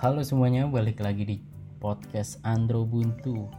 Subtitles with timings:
[0.00, 1.36] Halo semuanya, balik lagi di
[1.76, 3.52] podcast Andro Buntu.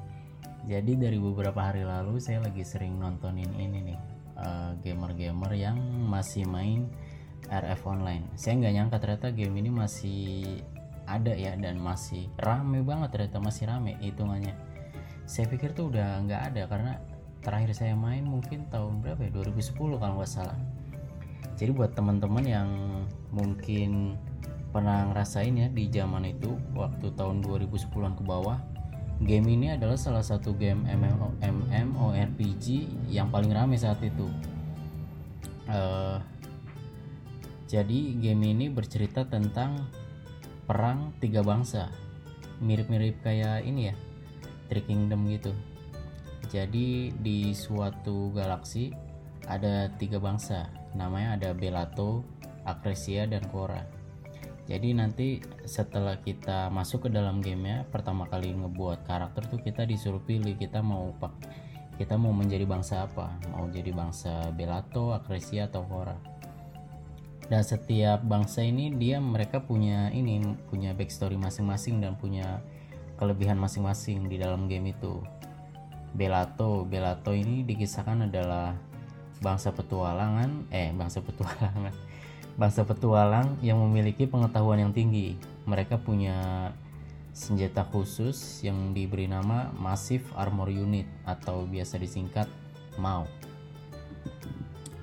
[0.66, 4.00] Jadi dari beberapa hari lalu saya lagi sering nontonin ini nih
[4.42, 5.78] eh, gamer-gamer yang
[6.10, 6.90] masih main
[7.46, 8.26] RF online.
[8.34, 10.66] Saya nggak nyangka ternyata game ini masih
[11.06, 14.58] ada ya dan masih rame banget ternyata masih rame hitungannya.
[15.30, 16.98] Saya pikir tuh udah nggak ada karena
[17.46, 20.58] terakhir saya main mungkin tahun berapa ya 2010 kalau nggak salah.
[21.54, 22.70] Jadi buat teman-teman yang
[23.30, 24.18] mungkin
[24.72, 28.60] pernah ngerasain ya di zaman itu waktu tahun 2010-an ke bawah
[29.22, 31.38] game ini adalah salah satu game MMO,
[31.70, 34.26] MMORPG yang paling rame saat itu.
[35.70, 36.18] Eh,
[37.70, 39.86] jadi game ini bercerita tentang
[40.66, 41.94] perang tiga bangsa.
[42.62, 43.96] Mirip-mirip kayak ini ya
[44.74, 45.54] Three Kingdom gitu.
[46.50, 48.90] Jadi di suatu galaksi
[49.46, 52.26] ada tiga bangsa namanya ada Belato,
[52.68, 54.01] Akresia, dan Korra
[54.72, 60.24] jadi nanti setelah kita masuk ke dalam gamenya pertama kali ngebuat karakter tuh kita disuruh
[60.24, 61.36] pilih kita mau pak
[62.00, 63.30] kita mau menjadi bangsa apa.
[63.54, 66.18] Mau jadi bangsa Belato, Akresia atau Korra
[67.52, 70.40] dan setiap bangsa ini dia mereka punya ini
[70.72, 72.64] punya backstory masing-masing dan punya
[73.20, 75.20] kelebihan masing-masing di dalam game itu.
[76.16, 78.80] Belato Belato ini dikisahkan adalah
[79.44, 81.92] bangsa petualangan eh bangsa petualangan
[82.62, 85.34] bangsa petualang yang memiliki pengetahuan yang tinggi.
[85.66, 86.70] Mereka punya
[87.34, 92.46] senjata khusus yang diberi nama Massive Armor Unit atau biasa disingkat
[93.02, 93.26] MAU.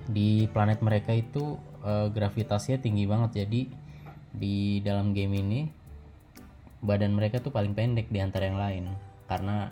[0.07, 3.43] Di planet mereka itu eh, gravitasinya tinggi banget.
[3.43, 3.67] Jadi
[4.31, 5.61] di dalam game ini
[6.79, 8.85] badan mereka tuh paling pendek di antara yang lain.
[9.27, 9.67] Karena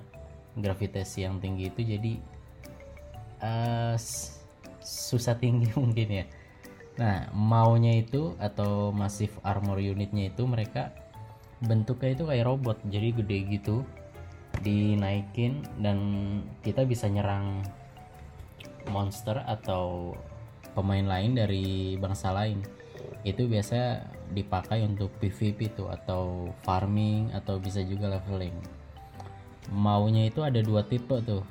[0.59, 2.13] gravitasi yang tinggi itu jadi
[3.95, 4.43] s-
[4.83, 6.27] susah tinggi mungkin ya
[6.97, 10.97] nah maunya itu atau massive armor unitnya itu mereka
[11.61, 13.85] bentuknya itu kayak robot jadi gede gitu
[14.65, 15.99] dinaikin dan
[16.65, 17.61] kita bisa nyerang
[18.89, 20.15] monster atau
[20.77, 22.63] pemain lain dari bangsa lain.
[23.27, 28.55] Itu biasa dipakai untuk PvP tuh atau farming atau bisa juga leveling.
[29.73, 31.43] Maunya itu ada dua tipe tuh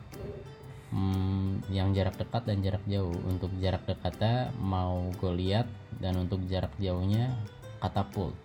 [0.93, 3.15] Hmm, yang jarak dekat dan jarak jauh.
[3.25, 7.33] Untuk jarak dekatnya mau Goliath dan untuk jarak jauhnya
[7.81, 8.37] katapult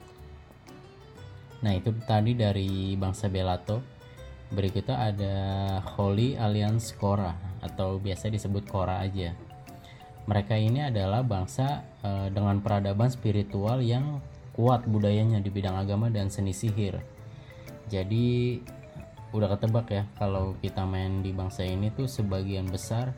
[1.61, 3.85] nah itu tadi dari bangsa Belato.
[4.51, 5.37] Berikutnya ada
[5.95, 9.31] Holy Alliance Korra atau biasa disebut Korra aja.
[10.27, 14.19] Mereka ini adalah bangsa eh, dengan peradaban spiritual yang
[14.51, 16.99] kuat budayanya di bidang agama dan seni sihir.
[17.87, 18.59] Jadi
[19.31, 23.15] udah ketebak ya kalau kita main di bangsa ini tuh sebagian besar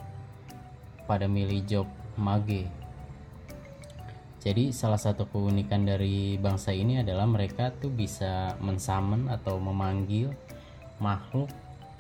[1.09, 1.87] pada milih job
[2.21, 2.69] mage.
[4.43, 10.35] Jadi salah satu keunikan dari bangsa ini adalah mereka tuh bisa mensummon atau memanggil
[10.99, 11.49] makhluk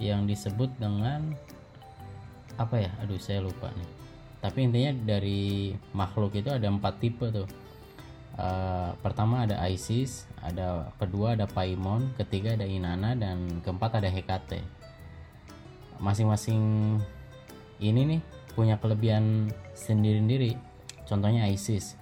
[0.02, 1.38] yang disebut dengan
[2.58, 2.90] apa ya?
[2.98, 3.90] Aduh saya lupa nih.
[4.42, 7.46] Tapi intinya dari makhluk itu ada empat tipe tuh
[8.32, 14.64] Eh, pertama ada Isis ada kedua ada Paimon ketiga ada Inanna dan keempat ada Hekate
[16.00, 16.96] masing-masing
[17.76, 18.20] ini nih
[18.56, 20.56] punya kelebihan sendiri-sendiri.
[21.04, 22.00] Contohnya Isis.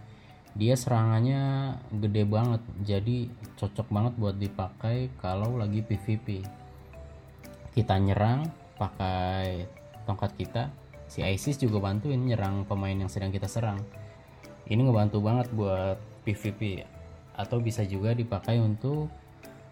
[0.55, 6.43] Dia serangannya gede banget jadi cocok banget buat dipakai kalau lagi PvP
[7.75, 9.67] kita nyerang pakai
[10.07, 10.63] tongkat kita.
[11.11, 13.83] Si Isis juga bantuin nyerang pemain yang sedang kita serang.
[14.71, 16.85] Ini ngebantu banget buat PvP
[17.37, 19.09] atau bisa juga dipakai untuk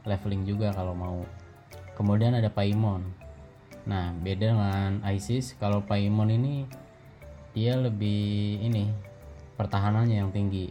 [0.08, 1.20] leveling juga kalau mau.
[1.92, 3.04] Kemudian ada Paimon.
[3.84, 6.64] Nah beda dengan Isis kalau Paimon ini
[7.52, 8.88] dia lebih ini
[9.58, 10.70] pertahanannya yang tinggi.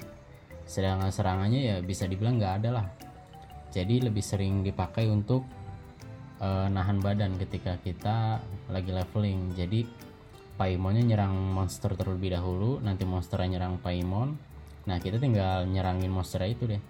[0.66, 2.88] Sedangkan serangannya ya bisa dibilang nggak ada lah.
[3.70, 5.46] Jadi lebih sering dipakai untuk
[6.42, 9.54] eh, nahan badan ketika kita lagi leveling.
[9.54, 10.08] Jadi
[10.58, 14.47] Paimonnya nyerang monster terlebih dahulu nanti monsternya nyerang Paimon
[14.88, 16.82] nah kita tinggal nyerangin monster itu deh.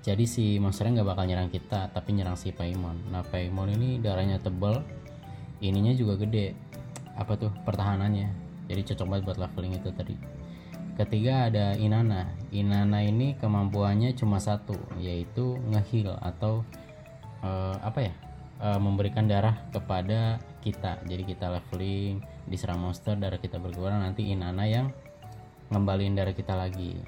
[0.00, 3.12] Jadi si monsternya nggak bakal nyerang kita tapi nyerang si Paimon.
[3.12, 4.80] Nah Paimon ini darahnya tebal
[5.60, 6.56] ininya juga gede.
[7.16, 7.52] Apa tuh?
[7.68, 8.28] Pertahanannya.
[8.68, 10.16] Jadi cocok banget buat leveling itu tadi.
[10.96, 12.32] Ketiga ada Inanna.
[12.52, 16.64] Inanna ini kemampuannya cuma satu yaitu ngeheal atau
[17.44, 18.12] eh, apa ya?
[18.60, 21.00] Eh, memberikan darah kepada kita.
[21.08, 24.92] Jadi kita leveling diserang monster darah kita berkurang nanti Inanna yang
[25.70, 26.98] ngembaliin darah kita lagi.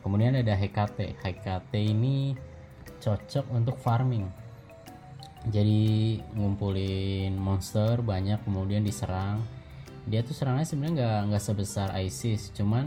[0.00, 2.36] Kemudian ada Hekate Hekate ini
[3.00, 4.28] cocok untuk farming.
[5.48, 9.44] Jadi ngumpulin monster banyak kemudian diserang.
[10.08, 12.84] Dia tuh serangnya sebenarnya nggak nggak sebesar ISIS cuman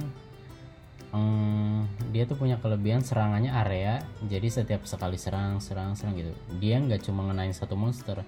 [1.14, 4.02] hmm, dia tuh punya kelebihan serangannya area.
[4.26, 6.34] Jadi setiap sekali serang serang serang gitu.
[6.58, 8.22] Dia nggak cuma ngenain satu monster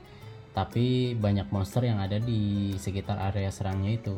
[0.53, 4.17] tapi banyak monster yang ada di sekitar area serangnya itu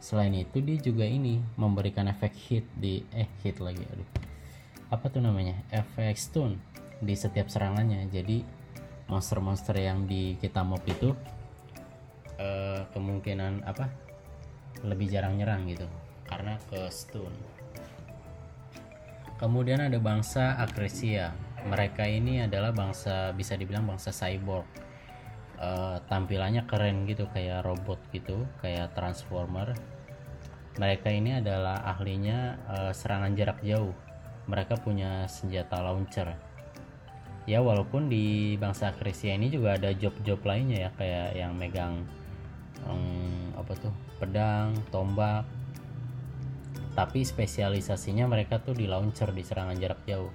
[0.00, 4.08] selain itu dia juga ini memberikan efek hit di eh hit lagi aduh.
[4.92, 5.58] Apa tuh namanya?
[5.72, 6.62] Efek stun
[7.02, 8.06] di setiap serangannya.
[8.08, 8.44] Jadi
[9.10, 11.10] monster-monster yang di kita mob itu
[12.38, 13.90] uh, kemungkinan apa?
[14.86, 15.88] Lebih jarang nyerang gitu
[16.26, 17.32] karena ke stun.
[19.36, 21.36] Kemudian ada bangsa Akresia.
[21.66, 24.85] Mereka ini adalah bangsa bisa dibilang bangsa cyborg
[25.60, 29.76] uh, tampilannya keren gitu kayak robot gitu kayak transformer.
[30.76, 33.96] Mereka ini adalah ahlinya uh, serangan jarak jauh.
[34.46, 36.36] Mereka punya senjata launcher.
[37.46, 42.02] Ya walaupun di bangsa Krisia ini juga ada job-job lainnya ya kayak yang megang
[42.84, 45.46] um, apa tuh pedang tombak.
[46.96, 50.32] Tapi spesialisasinya mereka tuh di launcher di serangan jarak jauh.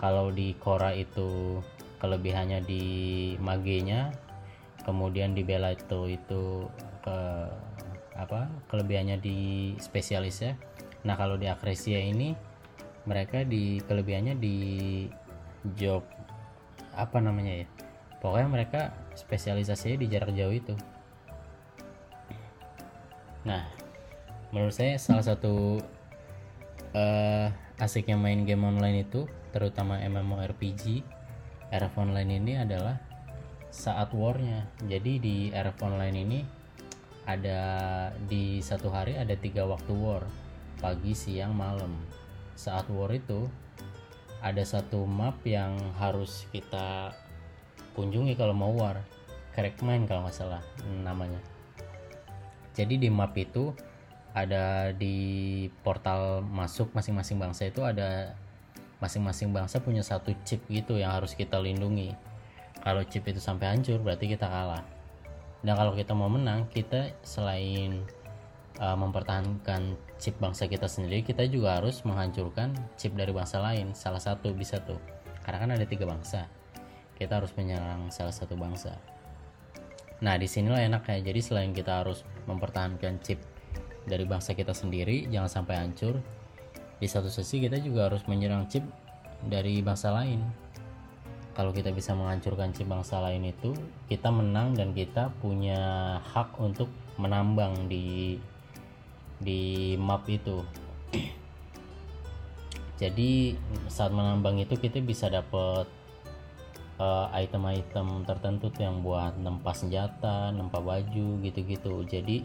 [0.00, 1.60] Kalau di Kora itu
[2.00, 2.84] kelebihannya di
[3.36, 4.08] magenya
[4.82, 6.68] kemudian di Bella itu
[7.00, 7.18] ke
[8.16, 9.38] apa kelebihannya di
[9.80, 10.52] spesialis ya
[11.00, 12.36] nah kalau di Akresia ini
[13.08, 14.56] mereka di kelebihannya di
[15.76, 16.04] job
[16.92, 17.66] apa namanya ya
[18.20, 18.80] pokoknya mereka
[19.16, 20.74] spesialisasinya di jarak jauh itu.
[23.48, 23.64] Nah
[24.52, 25.80] menurut saya salah satu
[26.92, 27.48] uh,
[27.80, 31.02] asiknya main game online itu terutama MMORPG
[31.72, 33.00] RF online ini adalah
[33.70, 34.66] saat warnya.
[34.82, 36.40] Jadi di RF online ini
[37.24, 37.62] ada
[38.26, 40.26] di satu hari ada tiga waktu war
[40.82, 41.94] pagi siang malam.
[42.58, 43.46] Saat war itu
[44.42, 47.14] ada satu map yang harus kita
[47.94, 49.00] kunjungi kalau mau war.
[49.50, 50.62] Crack Mine kalau nggak salah
[51.02, 51.42] namanya.
[52.74, 53.74] Jadi di map itu
[54.30, 58.38] ada di portal masuk masing-masing bangsa itu ada
[59.02, 62.14] masing-masing bangsa punya satu chip gitu yang harus kita lindungi
[62.80, 64.84] kalau chip itu sampai hancur berarti kita kalah.
[65.60, 68.04] Dan kalau kita mau menang kita selain
[68.80, 74.20] uh, mempertahankan chip bangsa kita sendiri kita juga harus menghancurkan chip dari bangsa lain salah
[74.20, 75.00] satu bisa tuh.
[75.44, 76.48] Karena kan ada tiga bangsa.
[77.20, 78.96] Kita harus menyerang salah satu bangsa.
[80.24, 83.40] Nah di sinilah enak ya jadi selain kita harus mempertahankan chip
[84.08, 86.20] dari bangsa kita sendiri jangan sampai hancur
[87.00, 88.84] di satu sisi kita juga harus menyerang chip
[89.48, 90.44] dari bangsa lain
[91.52, 93.74] kalau kita bisa menghancurkan chip bangsa lain itu
[94.06, 96.88] kita menang dan kita punya hak untuk
[97.18, 98.38] menambang di
[99.40, 100.60] di map itu
[103.00, 103.56] jadi
[103.88, 105.88] saat menambang itu kita bisa dapat
[107.00, 112.04] uh, item-item tertentu tuh yang buat nempas senjata, nempa baju gitu-gitu.
[112.04, 112.44] Jadi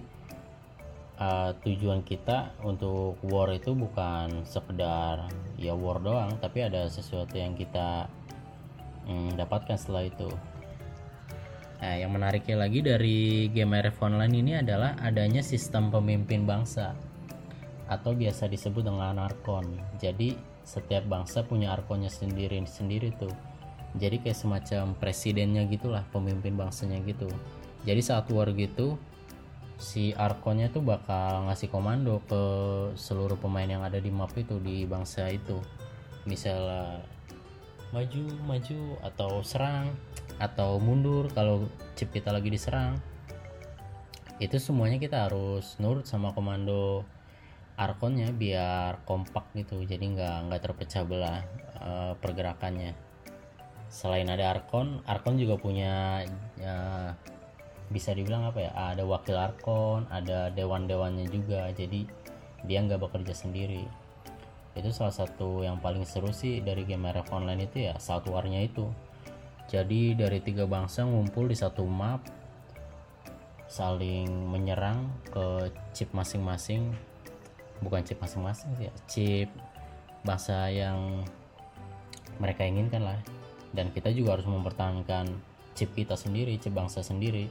[1.19, 5.27] uh, tujuan kita untuk war itu bukan sekedar
[5.59, 8.07] ya war doang, tapi ada sesuatu yang kita
[9.09, 10.29] um, dapatkan setelah itu.
[11.85, 16.97] Nah, yang menariknya lagi dari game RF Online ini adalah adanya sistem pemimpin bangsa
[17.85, 19.77] atau biasa disebut dengan arkon.
[20.01, 20.33] Jadi
[20.65, 23.29] setiap bangsa punya arkonnya sendiri sendiri tuh.
[23.95, 27.29] Jadi kayak semacam presidennya gitulah, pemimpin bangsanya gitu.
[27.85, 28.97] Jadi saat war gitu
[29.75, 32.41] si arkonnya tuh bakal ngasih komando ke
[32.95, 35.59] seluruh pemain yang ada di map itu di bangsa itu.
[36.25, 37.05] Misalnya
[37.95, 39.95] maju maju atau serang
[40.35, 42.99] atau mundur kalau chip kita lagi diserang.
[44.35, 47.07] Itu semuanya kita harus nurut sama komando
[47.79, 51.39] arkonnya biar kompak gitu jadi nggak nggak terpecah belah
[51.79, 52.91] uh, pergerakannya.
[53.87, 56.27] Selain ada arkon arkon juga punya
[56.59, 57.15] uh,
[57.87, 62.03] bisa dibilang apa ya ada wakil arkon ada dewan dewannya juga jadi
[62.65, 63.85] dia nggak bekerja sendiri
[64.75, 68.59] itu salah satu yang paling seru sih dari game RF online itu ya saat warnya
[68.59, 68.91] itu.
[69.71, 72.21] Jadi dari tiga bangsa ngumpul di satu map
[73.65, 76.91] saling menyerang ke chip masing-masing.
[77.79, 79.49] Bukan chip masing-masing sih ya chip
[80.27, 81.23] bangsa yang
[82.43, 83.19] mereka inginkan lah.
[83.71, 85.31] Dan kita juga harus mempertahankan
[85.71, 87.47] chip kita sendiri chip bangsa sendiri.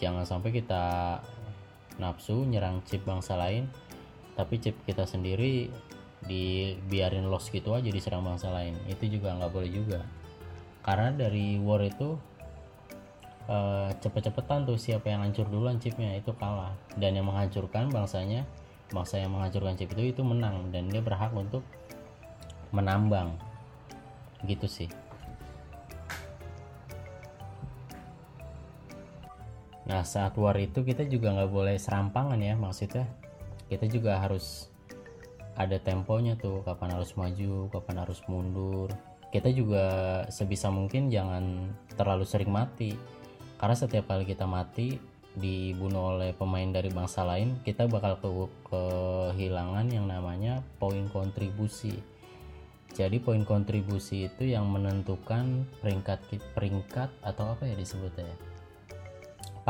[0.00, 1.20] Jangan sampai kita
[2.00, 3.68] nafsu nyerang chip bangsa lain
[4.40, 5.68] tapi chip kita sendiri
[6.24, 8.76] dibiarin loss gitu aja diserang bangsa lain.
[8.88, 10.00] Itu juga nggak boleh juga.
[10.84, 12.16] Karena dari war itu
[13.48, 16.76] uh, cepet-cepetan tuh siapa yang hancur duluan chipnya itu kalah.
[16.96, 18.44] Dan yang menghancurkan bangsanya
[18.90, 20.68] bangsa yang menghancurkan chip itu itu menang.
[20.72, 21.64] Dan dia berhak untuk
[22.72, 23.36] menambang.
[24.44, 24.90] Gitu sih.
[29.90, 33.10] Nah saat war itu kita juga nggak boleh serampangan ya maksudnya.
[33.66, 34.70] Kita juga harus
[35.60, 38.88] ada temponya tuh kapan harus maju kapan harus mundur.
[39.28, 39.84] Kita juga
[40.32, 42.96] sebisa mungkin jangan terlalu sering mati.
[43.60, 44.96] Karena setiap kali kita mati
[45.36, 48.30] dibunuh oleh pemain dari bangsa lain kita bakal ke
[48.72, 52.00] kehilangan yang namanya poin kontribusi.
[52.90, 56.26] Jadi poin kontribusi itu yang menentukan peringkat
[56.56, 58.26] peringkat atau apa ya disebutnya?
[58.26, 58.36] Ya?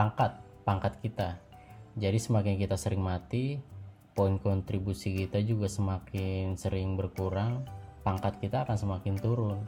[0.00, 0.32] pangkat
[0.64, 1.36] pangkat kita.
[1.98, 3.60] Jadi semakin kita sering mati
[4.20, 7.64] poin kontribusi kita juga semakin sering berkurang
[8.04, 9.64] pangkat kita akan semakin turun.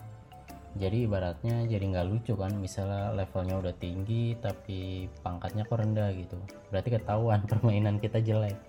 [0.76, 6.36] Jadi ibaratnya jadi nggak lucu kan misalnya levelnya udah tinggi tapi pangkatnya kok rendah gitu.
[6.68, 8.60] Berarti ketahuan permainan kita jelek.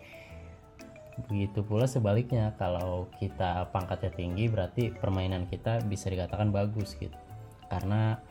[1.28, 7.20] Begitu pula sebaliknya kalau kita pangkatnya tinggi berarti permainan kita bisa dikatakan bagus gitu.
[7.68, 8.24] Karena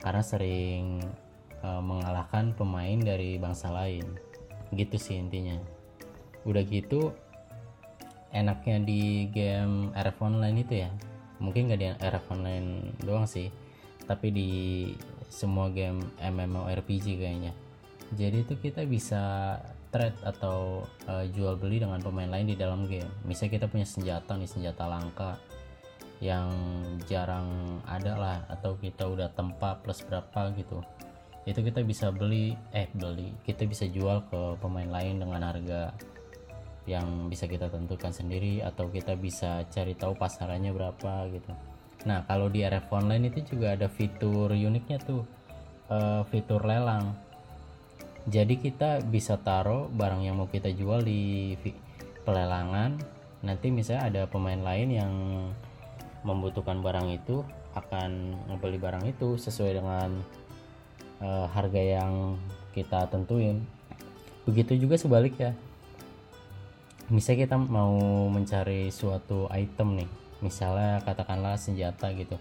[0.00, 1.04] karena sering
[1.60, 4.08] e, mengalahkan pemain dari bangsa lain.
[4.72, 5.73] Gitu sih intinya
[6.44, 7.12] udah gitu
[8.34, 10.90] enaknya di game RF online itu ya.
[11.42, 12.68] Mungkin gak di RF online
[13.02, 13.50] doang sih
[14.04, 14.50] tapi di
[15.32, 17.52] semua game MMORPG kayaknya.
[18.14, 19.56] Jadi itu kita bisa
[19.90, 23.08] trade atau uh, jual beli dengan pemain lain di dalam game.
[23.24, 25.38] Misalnya kita punya senjata nih senjata langka
[26.22, 26.50] yang
[27.10, 30.82] jarang ada lah atau kita udah tempat plus berapa gitu.
[31.44, 33.34] Itu kita bisa beli eh beli.
[33.42, 35.94] Kita bisa jual ke pemain lain dengan harga
[36.84, 41.52] yang bisa kita tentukan sendiri atau kita bisa cari tahu pasarannya berapa gitu.
[42.04, 45.24] Nah kalau di RF online itu juga ada fitur uniknya tuh
[45.88, 47.16] uh, fitur lelang.
[48.24, 51.56] Jadi kita bisa taruh barang yang mau kita jual di
[52.24, 52.96] pelelangan.
[53.44, 55.12] Nanti misalnya ada pemain lain yang
[56.24, 57.44] membutuhkan barang itu
[57.76, 60.10] akan membeli barang itu sesuai dengan
[61.20, 62.40] uh, harga yang
[62.72, 63.60] kita tentuin.
[64.48, 65.52] Begitu juga sebaliknya
[67.12, 67.96] misalnya kita mau
[68.32, 70.10] mencari suatu item nih
[70.44, 72.36] misalnya katakanlah senjata gitu.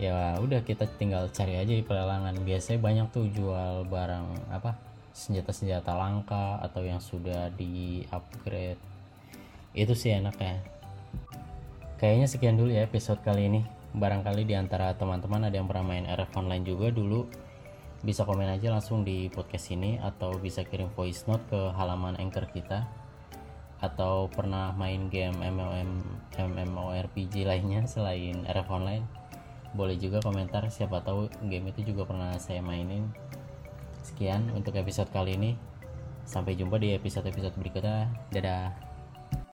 [0.00, 2.32] Ya udah kita tinggal cari aja di pelelangan.
[2.40, 4.80] Biasanya banyak tuh jual barang apa
[5.12, 8.80] senjata-senjata langka atau yang sudah di upgrade
[9.76, 10.64] itu sih enaknya.
[12.00, 13.60] Kayaknya sekian dulu ya episode kali ini.
[13.92, 17.28] Barangkali di antara teman-teman ada yang pernah main RF online juga dulu.
[18.00, 22.48] Bisa komen aja langsung di podcast ini atau bisa kirim voice note ke halaman anchor
[22.48, 22.88] kita
[23.80, 26.04] atau pernah main game MMOM
[26.36, 29.04] MMORPG lainnya selain RF Online?
[29.72, 33.08] Boleh juga komentar siapa tahu game itu juga pernah saya mainin.
[34.04, 35.52] Sekian untuk episode kali ini.
[36.28, 38.12] Sampai jumpa di episode-episode berikutnya.
[38.30, 38.89] Dadah